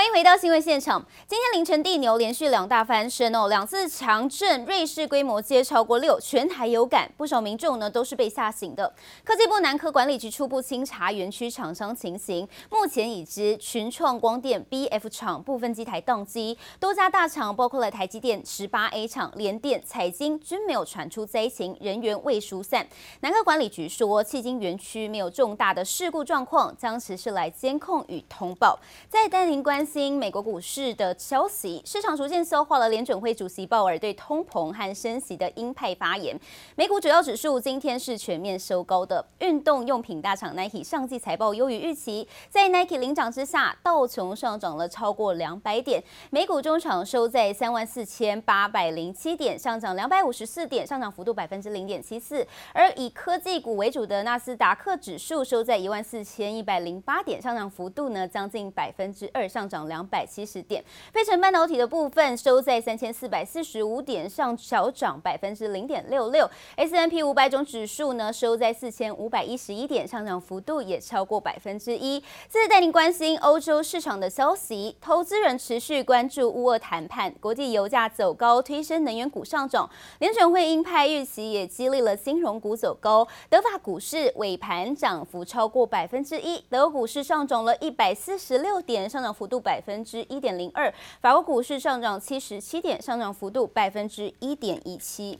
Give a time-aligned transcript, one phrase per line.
[0.00, 1.04] 欢迎回到新闻现场。
[1.28, 8.94] 今天凌晨地牛连续两大翻身哦，两次强震，瑞士规模皆超过六，全台有感，不少民众呢都是被吓醒的。
[9.22, 22.86] 科技部南科管理局初步清查园区厂商情形，目前已知群创光电 BF 厂部分机台宕机，多家大厂包括了台积电十八 A 厂、联电、彩晶均没有传出灾情，人员未疏散。
[23.20, 28.78] 南科管理局说，迄今园区没有重大的事故状况，将持续来监控与通报。
[29.06, 36.38] 在丹宁关心美国股市的消息，市场逐渐消化了联准会主席鲍尔对通膨和升息的鹰派发言。
[36.76, 39.24] 美股主要指数今天是全面收高的。
[39.40, 46.00] 运动用品大厂 Nike 上季财报优于预期，在 Nike 领涨之下，道琼上涨了超过两百点。
[46.30, 52.46] 美股中场收在三万四千八百零七点，上涨两百五十四点，上涨幅度百分之零点七四。
[52.72, 66.48] 而以科技股为主的纳斯达克指数收在一万四千一百零八点，上涨幅度呢将近百分之二，上涨两百七十点，费城半导体的部分收在三千四百四十五点，上小涨百分之零点六六。
[66.76, 72.18] S&P 五百种指数呢收在四千五百一十一点，上涨幅度也超过百分之一。
[72.48, 79.88] 接着带您关心欧洲市场的消息，投资人持续关注乌俄谈判，国际油价走高，推升能源股上涨。
[80.18, 83.26] 联准会鹰派预期也激励了金融股走高。
[83.50, 90.00] 德法股市尾盘涨幅超过百分之一，德国股市上涨了一百四十六点，上涨幅度百百分。
[90.02, 95.38] 之一点零二，法国股市上涨七十七点，上涨幅度百分之一点一七。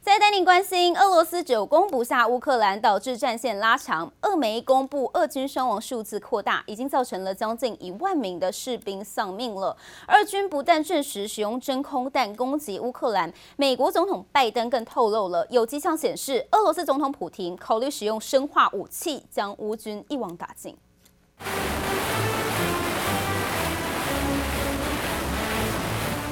[0.00, 4.10] 再带您关心，俄罗斯久攻不下乌克兰，导致战线拉长。
[4.22, 9.76] 俄媒公布，俄军伤亡数字扩大，已经造成了将近一万名的士兵丧命了。
[10.06, 20.76] 俄军不但证实使用真空弹攻击乌克兰，美国总统拜登更透露了有迹象显示，俄罗斯总统普廷考虑使用生化武器，将乌军一网打尽。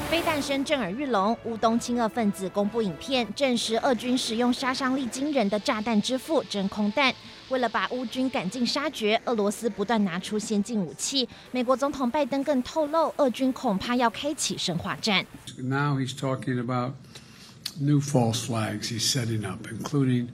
[0.09, 7.13] 飞弹声震耳欲聋，乌东亲俄分子公布影片，证实俄军使用杀伤力惊人的炸弹之父——真空弹。
[7.49, 11.29] 为了把乌军赶尽杀绝，俄罗斯不断拿出先进武器。
[11.51, 15.27] 美国总统拜登更透露，俄军恐怕要开启生化战。
[15.59, 16.93] Now he's talking about
[17.81, 20.29] new false flags he's setting up, including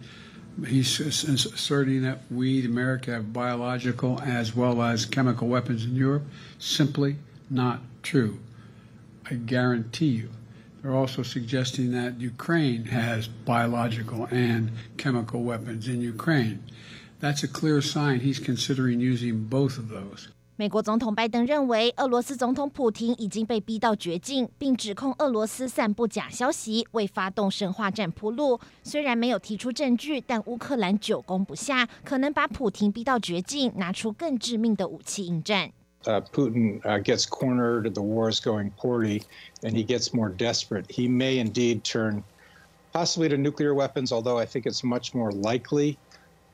[0.62, 6.24] he's asserting that we, America, have biological as well as chemical weapons in Europe.
[6.60, 7.16] Simply
[7.48, 8.34] not true.
[9.29, 10.29] I guarantee you.
[10.81, 16.59] They're also suggesting that Ukraine has biological and chemical weapons in Ukraine.
[17.19, 20.27] That's a clear sign he's considering using both of those.
[20.55, 28.59] 美国总统拜登认为，俄罗斯总统普丁已经被逼到绝境，并指控俄罗斯散布假消息，为发动生化战铺路。
[28.83, 35.71] 虽然没有提出证据，但乌克兰久攻不下，可能把普丁逼到绝境，拿出更致命的武器应战。
[36.06, 39.22] Uh, Putin uh, gets cornered, the war is going poorly,
[39.62, 40.90] and he gets more desperate.
[40.90, 42.24] He may indeed turn
[42.92, 45.98] possibly to nuclear weapons, although I think it's much more likely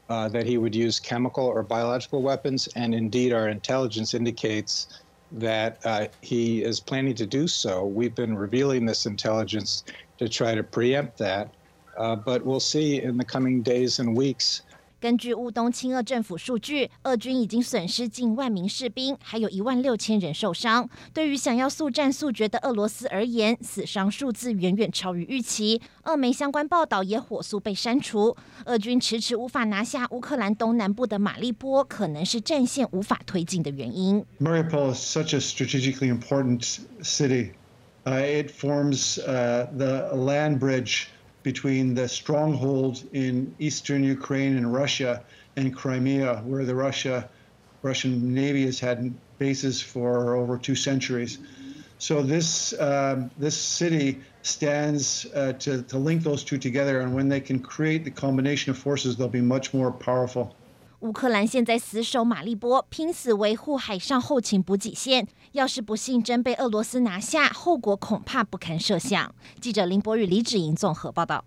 [0.09, 2.69] uh, that he would use chemical or biological weapons.
[2.76, 5.00] And indeed, our intelligence indicates
[5.32, 7.84] that uh, he is planning to do so.
[7.84, 9.84] We've been revealing this intelligence
[10.19, 11.53] to try to preempt that,
[11.98, 14.62] uh, but we'll see in the coming days and weeks.
[15.00, 20.88] 根据乌东亲俄政府数据，俄军已经损失近万名士兵，还有一万六千人受伤。
[21.14, 25.81] 对于想要速战速决的俄罗斯而言，死伤数字远远超于预期。
[26.03, 28.36] 俄媒相关报道也火速被删除。
[28.64, 34.25] 俄军迟迟无法拿下乌克兰东南部的马利波，可能是战线无法推进的原因。
[34.41, 37.50] Mariupol is such a strategically important city.
[38.04, 41.04] It forms the land bridge.
[41.53, 45.25] Between the stronghold in eastern Ukraine and Russia
[45.56, 47.16] and Crimea, where the Russia,
[47.81, 48.98] Russian Navy has had
[49.38, 51.38] bases for over two centuries.
[51.98, 57.31] So this, uh, this city stands uh, to, to link those two together, and when
[57.31, 60.54] they can create the combination of forces, they'll be much more powerful.
[61.00, 65.28] 乌克兰现在死守马利波，拼死维护海上后勤补给线。
[65.53, 69.33] 要是不幸真被俄罗斯拿下，后果恐怕不堪设想。
[69.60, 71.45] 记者林博宇、李芷莹综合报道。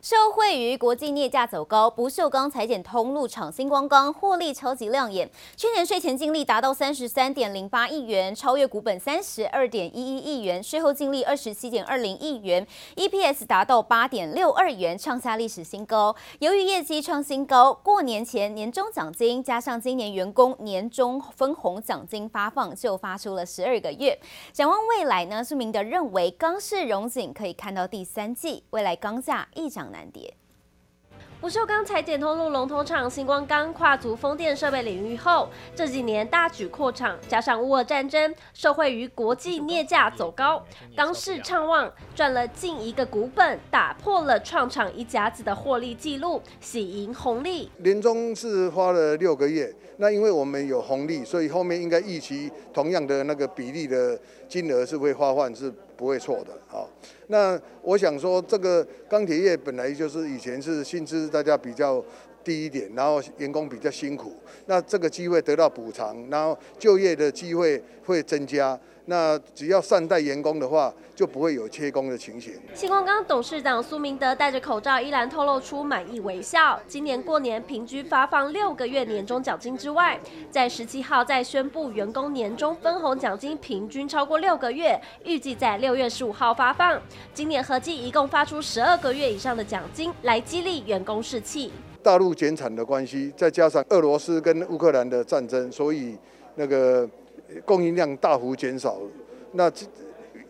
[0.00, 12.66] 受惠于国际镍价走高，不锈钢裁剪通路厂新光钢获利超级亮眼，去年税前净利达到三十三点零八亿元，超越股本三十二点一一亿元，税后净利二十七点二零亿元
[12.96, 16.16] ，EPS 达到八点六二元，创下历史新高。
[16.38, 24.18] 由于业绩创新高，过年前年终奖金加上今年员工年终分红奖金发放，就发出了十二个月。
[24.50, 25.44] 展望未来呢？
[25.44, 30.34] 苏明德认为钢市荣景可以看到第三季，未来钢价一涨难跌。
[31.40, 40.62] 不锈钢裁剪通路龙头厂星光钢跨足风电设备领域后，这几年大举扩厂，加上乌俄战争，受惠于国际镍价走高，
[40.94, 47.70] 钢市畅旺，赚了近一个股本，打破了创厂一甲子的获利记录，喜迎红利。
[47.78, 56.84] 年终是花了六个月，那因为我们有红利，所以后面应该预期同样的那个比例的金额是会发放是不会错的啊。
[57.28, 62.04] 那我想说，这个钢铁业本来就是以前是薪资大家比较
[62.42, 64.34] 低一点，然后员工比较辛苦，
[64.66, 68.78] 那这个机会得到补偿，然后就业的机会会增加。
[69.06, 72.52] 那只要善待员工的话，就不会有缺工的情形。
[72.74, 76.80] 新光钢董事长苏明德戴着口罩，依然透露出满意微笑。
[76.86, 87.00] 今年过年平均发放六个月年终奖金之外，在十七号再宣布员工年终分红奖金平均超过六个月，预计在六月十五号发放。
[87.34, 91.72] 今年合计一共发出十二个月以上的奖金，来激励员工士气。
[92.02, 96.16] 大陆减产的关系，再加上俄罗斯跟乌克兰的战争，所以
[96.56, 97.08] 那个。
[97.64, 99.00] 供应量大幅减少，
[99.54, 99.68] 那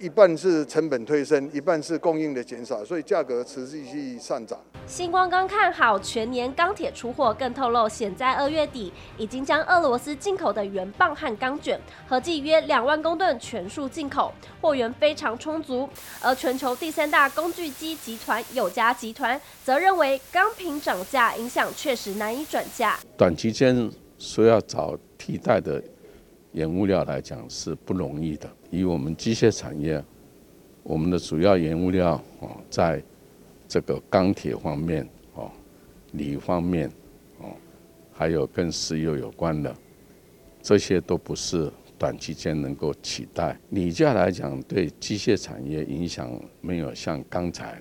[0.00, 4.58] 一半是成本推升，一半是供应的减少，所以价格持续去上涨。
[4.87, 14.32] 星光刚看好全年钢铁出货，更透露，现在二月底已经将俄罗斯进口的原棒和钢卷合计约两万公吨全数进口，
[14.62, 15.87] 货源非常充足。
[16.23, 25.82] 而全球第三大工具机集团友嘉集团则认为，钢品涨价影响确实难以转嫁，短期间说要找替代的。
[26.52, 28.50] 原物料来讲是不容易的。
[28.70, 30.02] 以我们机械产业，
[30.82, 33.02] 我们的主要原物料哦，在
[33.69, 35.50] 这个钢铁方面哦，
[36.12, 36.91] 锂方面
[37.38, 37.55] 哦，
[38.12, 39.75] 还有跟石油有关的，
[40.62, 43.58] 这些都不是短期间能够取代。
[43.70, 46.31] 锂价来讲，对机械产业影响
[46.61, 47.81] 没有像钢材。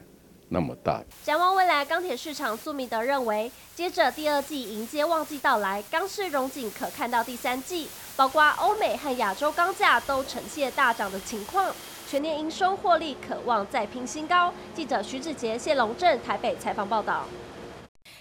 [0.49, 1.01] 那么大。
[1.23, 11.73] 展望未来钢铁市场，苏明德认为，接着第二季迎接旺季到来，钢市融景可看到第三季，包括欧美和亚洲钢价都呈现大涨的情况，
[12.09, 14.53] 全年营收获利渴望再拼新高。
[14.75, 17.25] 记者徐志杰、谢龙镇台北采访报道。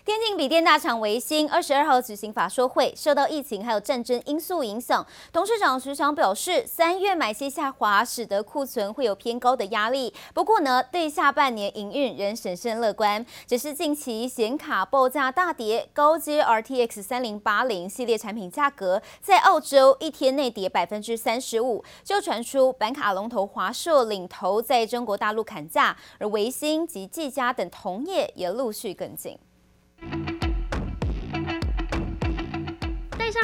[0.08, 10.14] 电竞笔电大厂维星二十二号举行法说会，受到疫情还有战争因素影响，董事长徐翔表示，三月买气下滑，使得库存会有偏高的压力。
[10.32, 13.22] 不过呢，对下半年营运仍审慎乐观。
[13.46, 29.38] 只是近期显卡报价大跌，高阶 RTX 三零八零系列产品价格在澳洲一天内跌百分之三十五，就传出板卡龙头华硕领头在中国大陆砍价，而维星及技嘉等同业也陆续跟进。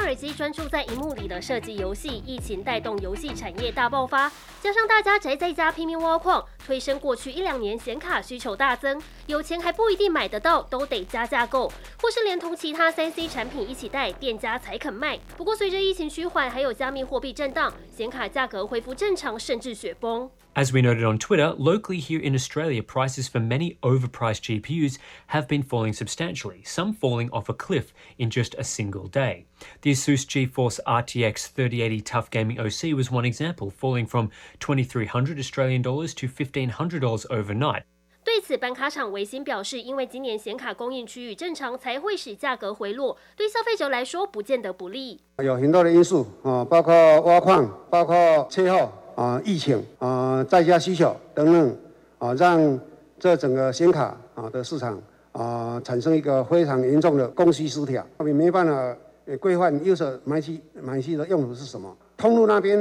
[0.04, 4.30] 耳机专注在荧幕里的射击游戏，疫情带动游戏产业大爆发，
[4.60, 11.72] 加上大家宅在家拼命挖矿，推升过去一两年显卡需求大增，有钱还不一定买得到，都得加价购，
[12.02, 15.18] 或是连同其他三 C 产品一起带，店家才肯卖。
[15.38, 20.30] 不过随着疫情趋缓，还有加密货币震荡，显卡价格恢复正常，甚至雪崩。
[20.55, 24.97] As we noted on Twitter, locally here in Australia, prices for many overpriced GPUs
[25.27, 29.45] have been falling substantially, some falling off a cliff in just a single day.
[29.83, 35.81] The Asus GeForce RTX 3080 Tough Gaming OC was one example, falling from 2,300 Australian
[35.81, 37.83] dollars to 1,500 dollars overnight.
[38.25, 45.21] 对此，板卡厂微星表示，因为今年显卡供应趋于正常，才会使价格回落，对消费者来说不见得不利。
[45.41, 48.91] 有很多的因素啊，包括挖矿，包括气候。
[49.14, 51.76] 啊，疫情啊，在家需求等等
[52.18, 52.80] 啊，让
[53.18, 55.00] 这整个显卡啊的市场
[55.32, 58.96] 啊产生一个非常严重的供需失调，他们没办法
[59.40, 62.78] 规范右手买气买气的用途是什么，通路那边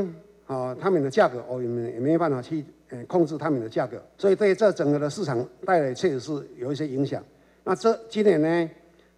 [0.48, 2.66] 啊他们的价格我们也没办法去
[3.08, 7.24] 控制他们的价格，所以对这整个的市场带来确实是有一些影响。
[7.64, 8.70] 那这今年呢，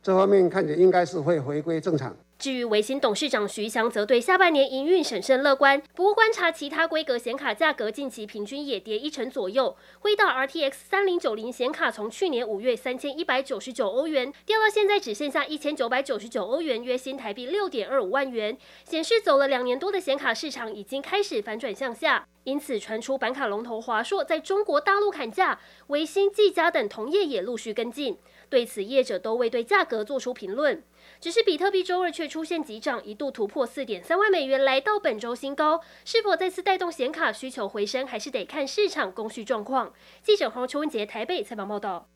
[0.04, 2.16] 这方面看起来应该是会回归正常。
[2.38, 9.76] 至于微星董事长徐翔则对下半年营运审慎乐观，不过观察其他规格显卡价格近期平均也跌一成左右。
[10.00, 22.28] 辉达 RTX 三零九零显卡从去年五月三千一百九十九欧元掉到现在只剩下一千九百九十九欧元，约新台币六点二五万元，显示走了两年多的显卡市场已经开始反转向下。
[22.44, 28.20] 因此传出板卡龙头华硕在中国大陆砍价，微星、技嘉等同业也陆续跟进。
[28.50, 30.84] 对此，业者都未对价格做出评论。
[31.20, 35.82] 只是比特币周二却出现急涨，一度突破四点三万美元，来到本周新高。
[36.04, 39.94] 是否再次带动显卡需求回升，还是得看市场供需状况。
[40.22, 42.08] 记者黄秋文杰台北采访报道。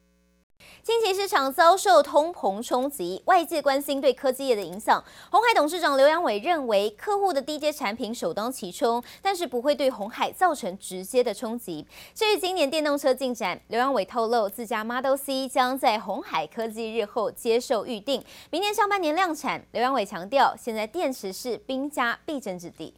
[0.90, 5.04] 近期市场遭受通膨冲击，外界关心对科技业的影响。
[5.30, 11.86] 鸿海董事长刘扬伟认为，客户的低阶产品首当其冲，但是不会对红海造成直接的冲击。
[12.16, 19.64] 至于今年电动车进展，刘扬伟透露，自家 Model C 将在红海科技日后接受预定，明年上半年量产。
[19.74, 22.96] 刘扬伟强调，现在电池是兵家必争之地。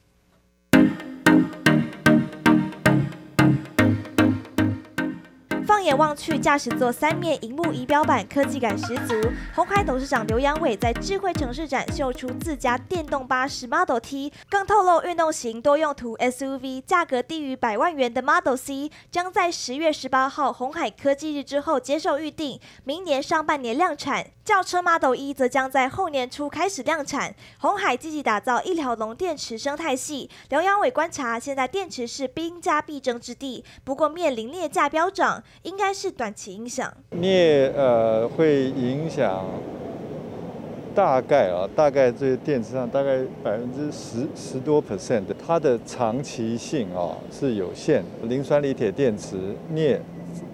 [5.72, 9.16] 放眼望去，驾驶座三面荧幕仪表板，科技感十足。
[9.56, 24.28] 鸿海董事长刘扬伟在智慧城市展秀出自家电动巴士 Model T，更透露运动型多用途 SUV 价格低于百万元的 Model C 将在十月十八号鸿海科技日之后接受预定，明年上半年量产。
[24.44, 27.34] 轿车 Model E 则将在后年初开始量产。
[27.60, 30.30] 鸿海积极打造一条龙电池生态系。
[30.50, 35.42] 刘扬伟观察，现在电池是兵家必争之地，不过面临镍价飙涨。
[35.64, 39.46] 应该是短期影响，镍呃会影响，
[40.96, 48.04] 大概啊，大概这些电池上大概百分之十十多 percent，它的长期性啊是有限。
[48.24, 49.38] 磷酸锂铁电池
[49.74, 50.02] 镍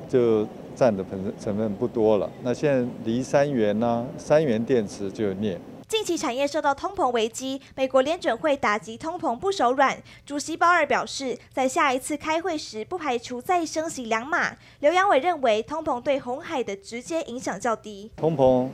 [0.10, 0.46] 就
[0.76, 5.58] 占的成成分不多了，那现在锂三元呢、三元电池就有镍。
[5.88, 9.98] 近期产业受到通膨危机，美国联准会打击通膨不手软。
[10.26, 14.58] 主席鲍尔表示，在下一次开会时，不排除再升息两码。
[14.82, 18.12] 刘扬伟认为，通膨对红海的直接影响较低。
[18.18, 18.68] 通膨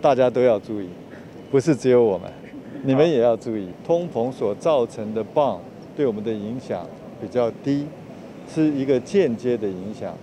[0.00, 0.88] 大家都要注意，
[1.50, 2.32] 不是只有我们，
[2.84, 3.70] 你们也要注意。
[3.84, 5.60] 通膨所造成的棒
[5.96, 6.86] 对我们的影响
[7.20, 7.88] 比较低，
[8.54, 10.16] 是一个间接的影响。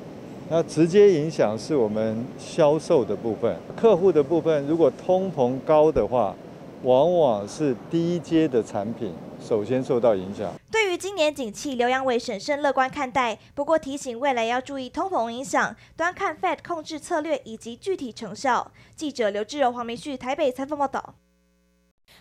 [0.53, 4.67] 那直接影响是我们销售的部分，客户的部分。
[4.67, 6.35] 如果通膨高的话，
[6.83, 10.51] 往往是低阶的产品首先受到影响。
[10.69, 18.73] 对于今年景气，刘扬伟审慎乐观看待，不过提醒未来要注意通膨影响，端看 Fed 控制策略以及具体成效。
[18.93, 21.15] 记者刘志柔、黄明旭台北采访报道。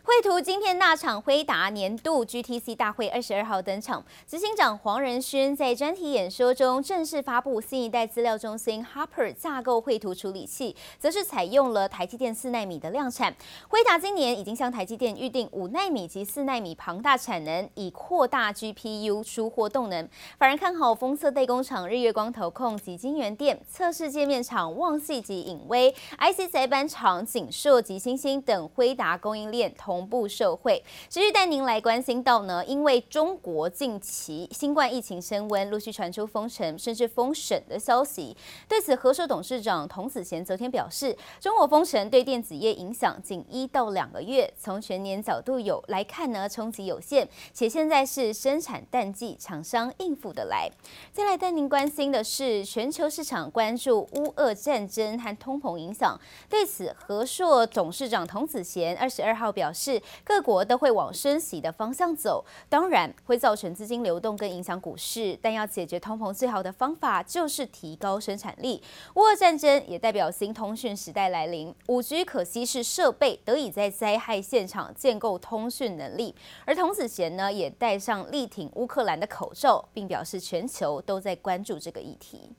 [0.03, 13.35] 绘图晶片大厂辉达年度 GTC 大会二十二号登场，执行长黄仁勋在专题演说中正式发布新一代资料中心 Hopper 架构绘图处理器，则是采用了台积电四奈米的量产。
[13.69, 20.09] 辉达今年已经向台积电预定五奈米及四奈米庞大产能，以扩大 GPU 出货动能。
[20.39, 29.73] 法人看好封测代工厂日月光投控及晶圆店，测试界面厂旺系及颖崴，IC 载板厂景硕及星星等辉达供应链。
[29.81, 38.37] 同步受惠，持续带您来关心到呢，因为中国近期新冠疫情升温，陆续传出封城甚至封省的消息。
[38.69, 50.71] 对此，和硕董事长童子贤昨天表示，中国封城对电子业影响仅一到两个月，从全年角度有来看呢，冲击有限，且现在是生产淡季，厂商应付得来。
[51.11, 56.21] 再来带您关心的是，全球市场关注乌俄战争和通膨影响。
[56.51, 59.81] 对此，和硕董事长童子贤二十二号表示。
[59.81, 68.83] 是各国都会往升息的方向走，当然会造成资金流动跟影响股市，但要解决通膨最好的方法就是提高生产力。
[69.15, 76.35] 乌俄战争也代表新通讯时代来临，五 G 可惜是设备得以在灾害现场建构通讯能力。
[76.67, 82.51] 而童子贤呢，也戴上力挺乌克兰的口罩，并表示全球都在关注这个议题。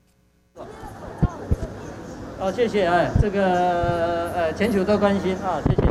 [2.36, 5.81] 好，谢谢哎，这个呃，全球都关心啊，谢谢。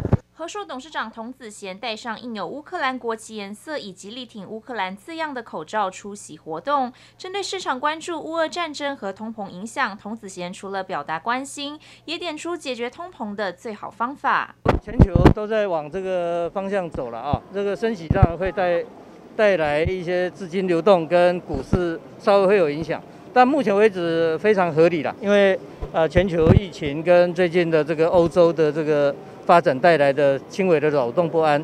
[0.41, 6.91] 和硕董事长童子贤戴上印有乌克兰国旗颜色以及力挺乌克兰字样的口罩出席活动。
[7.15, 14.55] 针对市场关注乌俄战争和通膨影响，童子贤除了表达关心，也点出解决通膨的最好方法。
[14.83, 18.83] 全球都在往这个方向走了啊，这个升息上会带
[19.35, 22.99] 带来一些资金流动跟股市稍微会有影响，
[23.31, 25.59] 但目前为止非常合理了，因为
[25.93, 29.15] 呃全球疫情跟最近的这个欧洲的这个。
[29.45, 31.63] 发展带来的轻微的扰动不安，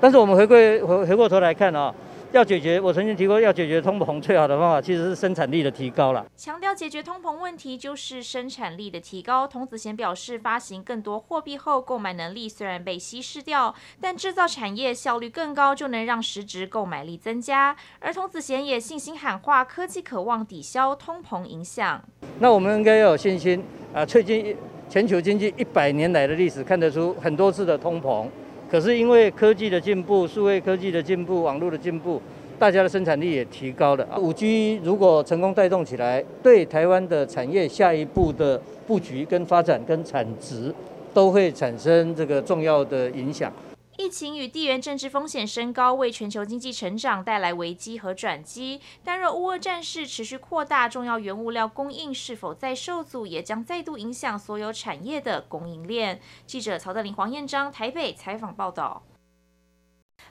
[0.00, 1.94] 但是我们回归回回过头来看啊，
[2.32, 6.26] 要解决我曾经提过要解决通膨最好的方法其实是生产力的提高了。
[6.36, 9.46] 强调解决通膨问题就是生产力的提高。
[9.46, 17.76] 童子贤表示，发行更多货币后，购买能力虽然被稀释掉，但制造产业效率更高，就能让实质购买力增加。
[18.00, 22.02] 而童子贤也信心喊话，科技渴望抵消通膨影响。
[22.40, 24.56] 那我们应该要有信心啊，最近。
[24.88, 28.26] 全球经济一百年来的历史看得出很多次的通膨，
[28.70, 32.20] 可是因为科技的进步、数位科技的进步、网络的进步，
[32.58, 34.06] 大家的生产力也提高了。
[34.20, 40.72] 五 G 如果成功带动起来，对台湾的产业下一步的布局、跟发展、跟产值，
[41.12, 43.52] 都会产生这个重要的影响。
[43.96, 48.80] 疫情与地缘政治风险升高，为全球经济成长带来危机和转机。
[49.04, 56.20] 但若乌俄战事持续扩大，重要原物料供应是否再受阻，也将再度影响所有产业的供应链。
[56.44, 59.04] 记者曹德林、黄彦章台北采访报道。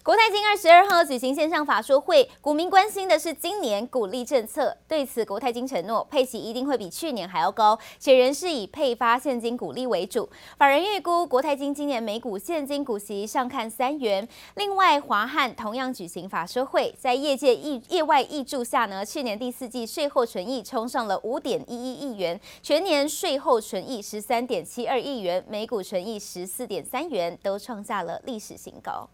[0.04, 4.76] 国泰金二十二号举行线上法说会，股民关心的是今年股利政策。
[4.86, 10.30] 对此，国泰金承诺配息一定会比去年还要高，且仍是以配发现金股利为主。
[10.58, 14.28] 法人预估国泰金今年每股现金股息上看三元。
[14.56, 29.08] 另外，华汉同样举行法说会，在业界业业外挹注下呢，去年第四季税后纯益冲上了五点一一亿元，全年税后纯益十三点七二亿元，每股纯益十四点三元，都创下了历史新高。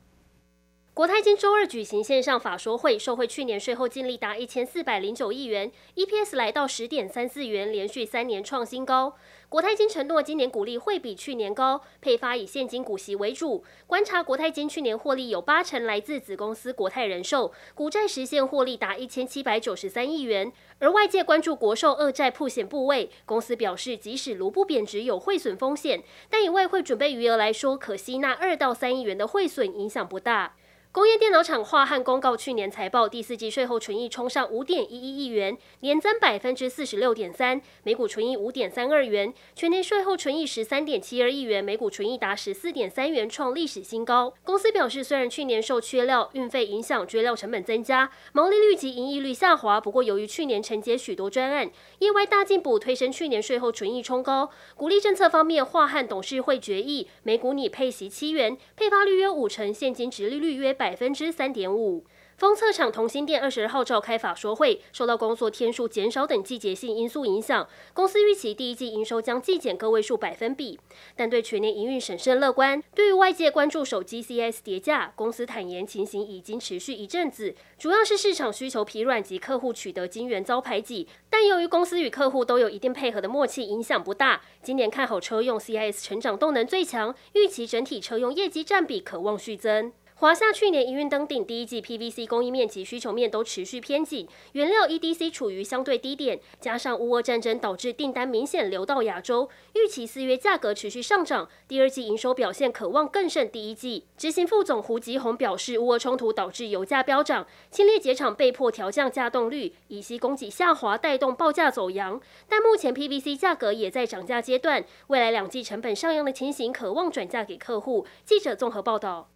[1.00, 9.16] 国泰金周二举行线上法说会，受惠去年税后净利达一千四百零九亿元，EPS 来到十点三四元，连续三年创新高。
[9.48, 13.64] 国泰金承诺今年股利会比去年高，配发以现金股息为主。
[13.88, 20.52] 观察国泰金去年获利有八成来自子公司国泰人寿，股债实现获利达一千七百九十三亿元。
[20.80, 30.58] 而外界关注国寿二债曝险部位，公司表示即使卢布贬值有汇损风险，但以外汇准备余额来说，可吸纳二到三亿元的汇损影响不大。
[30.92, 44.34] 工业电脑厂化汉公告，去年财报第四季税后纯益冲上五点一一亿元，年增百分之四十六点三，每股纯益五点三二元，全年税后纯益十三点七二亿元，每股纯益达十四点三元，创历史新高。
[44.44, 51.70] 公司表示，虽然去年受缺料、运费影响，追料成本增加，毛利率及盈利率下滑，不过由于去年承接许多专案，
[52.00, 54.50] 业外大进补推升去年税后纯益冲高。
[54.76, 62.06] 鼓励政策方面，化汉董事会决议，每股拟配息七元，配发率约五成，现金殖利率约百分之三点五。
[62.38, 70.80] 封测厂同心电二十二号召开法说会，受到工作天数减少等季节性因素影响，公司预期第一季营收将季减个位数百分比，
[71.18, 72.82] 但对全年营运审慎乐观。
[72.96, 84.40] 对于外界关注手机 CS 叠价，公司坦言情形已经持续一阵子，主要是市场需求疲软及客户取得晶圆遭排挤，但由于公司与客户都有一定配合的默契，影响不大。
[84.64, 89.92] 今年看好车用 CS 成长动能最强，预期整体车用业绩占比可望续增。
[90.20, 104.08] 华夏去年营运登顶，第一季 PVC 供应面及需求面都持续偏紧，原料 EDC 处于相对低点，加上乌俄战争导致订单明显流到亚洲，预期四月价格持续上涨，第二季营收表现可望更胜第一季。
[104.18, 118.06] 执行副总胡吉宏表示，乌俄冲突导致油价飙涨，轻列结厂被迫调降稼动率，乙烯供给下滑带动报价走扬，但目前 PVC 价格也在涨价阶段，未来两季成本上扬的情形可望转嫁给客户。
[118.26, 119.30] 记者综合报道。